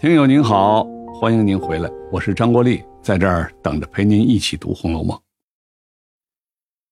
[0.00, 5.18] 听友您好，欢迎您回来，我是张国立，在这儿等着陪您一起读《红楼梦》。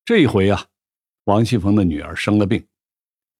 [0.05, 0.67] 这一回啊，
[1.23, 2.67] 王熙凤的女儿生了病，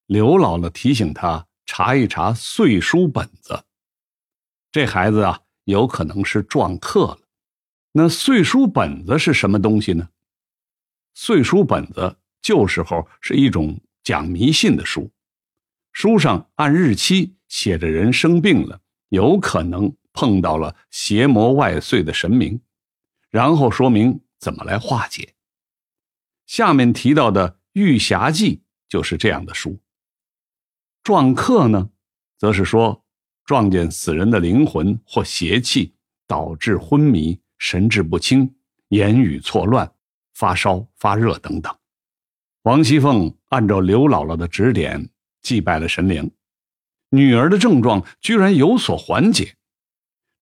[0.07, 3.65] 刘姥姥提醒她查一查岁书本子，
[4.71, 7.19] 这孩子啊有可能是撞课了。
[7.91, 10.09] 那岁书本子是什么东西呢？
[11.15, 15.11] 岁书本子旧时候是一种讲迷信的书，
[15.91, 18.81] 书上按日期写着人生病了。
[19.17, 22.61] 有可能碰到了邪魔外祟的神明，
[23.31, 25.33] 然后说明怎么来化解。
[26.45, 28.57] 下面提到的《玉匣记》
[28.91, 29.81] 就是这样的书。
[31.03, 31.89] 撞客呢，
[32.37, 33.07] 则是说
[33.47, 35.95] 撞见死人的灵魂或邪气，
[36.27, 38.55] 导致昏迷、神志不清、
[38.89, 39.91] 言语错乱、
[40.35, 41.75] 发烧、发热等等。
[42.65, 45.09] 王熙凤按照刘姥姥的指点
[45.41, 46.31] 祭拜了神灵。
[47.17, 49.57] 女儿的症状居然有所缓解，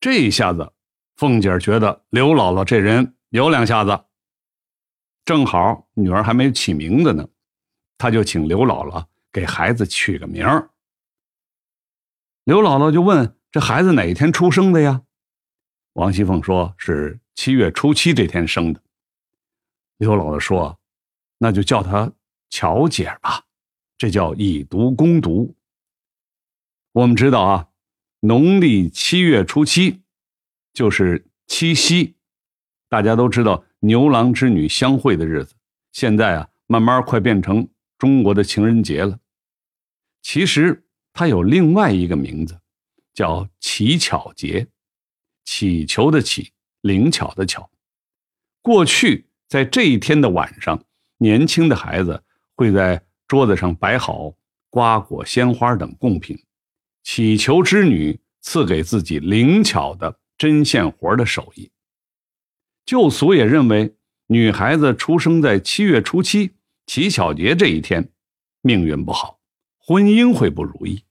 [0.01, 0.73] 这一下子，
[1.15, 4.07] 凤姐觉得刘姥姥这人有两下子。
[5.25, 7.29] 正好女儿还没起名字呢，
[7.97, 10.71] 她就请刘姥姥给孩子取个名儿。
[12.43, 15.03] 刘姥姥就问：“这孩子哪一天出生的呀？”
[15.95, 18.83] 王熙凤说是七月初七这天生的。
[19.97, 20.79] 刘姥姥说
[21.39, 22.13] ：“那就叫她
[22.51, 23.45] 巧姐吧，
[23.97, 25.55] 这叫以毒攻毒。”
[26.95, 27.69] 我们知道啊，
[28.21, 30.03] 农历七月初七
[30.73, 32.15] 就是七夕，
[32.89, 35.57] 大家都知道牛郎织女相会的日子。
[35.91, 39.19] 现在啊，慢慢快变成中国的情人节了。
[40.23, 42.61] 其实它有另外一个名字，
[43.13, 44.69] 叫乞巧节，
[45.45, 47.69] 乞求的乞，灵巧的巧。
[48.63, 50.81] 过去在这一天的晚上，
[51.19, 52.23] 年轻的孩子
[52.55, 54.33] 会在桌子上摆好
[54.71, 56.39] 瓜果、鲜花等贡品。
[57.05, 61.71] 祈求织女赐给自己灵巧的针线活的手艺。
[62.85, 63.95] 旧俗也认为，
[64.27, 66.53] 女孩子出生在七月初七
[66.87, 68.11] 乞巧节这一天，
[68.63, 69.39] 命运不好，
[69.79, 71.05] 婚姻会不如意。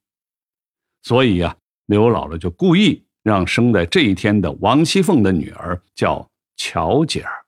[1.04, 1.56] 所以呀，
[1.86, 7.46] 刘姥姥就故意让生在这一天的王熙凤的女儿叫巧姐儿，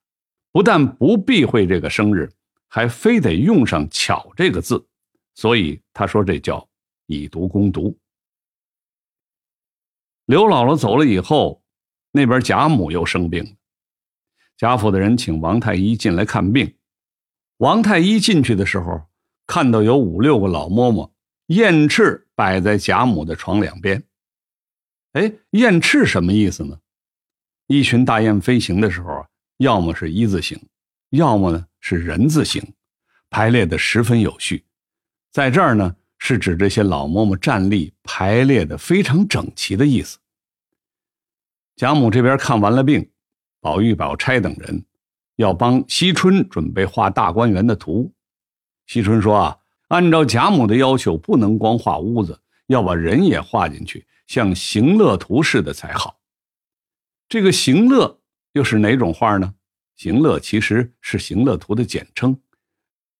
[0.51, 2.31] 不但不避讳这个生日，
[2.67, 4.85] 还非得用上“巧”这个字。
[5.33, 6.67] 所以她说这叫
[7.07, 7.97] 以毒攻毒。
[10.25, 11.63] 刘姥姥走了以后，
[12.11, 13.51] 那边贾母又生病了。
[14.57, 16.75] 贾府的人请王太医进来看病。
[17.57, 19.03] 王太医进去的时候，
[19.45, 21.11] 看到有五六个老嬷嬷
[21.47, 24.03] 燕翅摆在贾母的床两边。
[25.13, 26.79] 哎，燕翅什么意思呢？
[27.67, 30.59] 一群大雁飞行的时候，要么是一字形，
[31.11, 32.73] 要么呢是人字形，
[33.29, 34.65] 排列的十分有序。
[35.31, 35.95] 在这儿呢。
[36.27, 40.17] 是指这些老嬷嬷站立排列的非常整齐的意思。
[41.75, 43.11] 贾母这边看完了病，
[43.61, 44.83] 宝玉、宝钗等人
[45.35, 48.11] 要帮惜春准备画大观园的图。
[48.87, 49.57] 惜春说：“啊，
[49.89, 56.19] 按照贾母的要求，不能光画屋子，要把人也画进去，像行乐图似的才好。”
[57.29, 58.19] 这个行乐
[58.53, 59.53] 又是哪种画呢？
[59.95, 62.35] 行乐其实是行乐图的简称。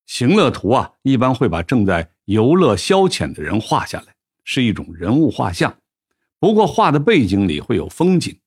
[0.07, 4.13] 行乐图啊，一般会把正在游乐消遣的人画下来，
[4.43, 5.75] 是一种人物画像。
[6.39, 8.37] 不过画的背景里会有风景。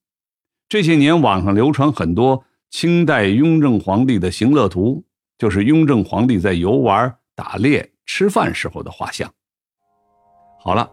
[0.68, 5.04] 这些年网上流传很多清代雍正皇帝的行乐图，
[5.38, 9.32] 就是雍正皇帝在游玩、打猎、吃饭时候的画像。
[10.60, 10.88] 好了，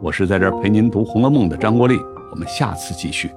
[0.00, 1.96] 我是在这儿陪您读《红楼梦》的张国立，
[2.30, 3.30] 我们下次继续。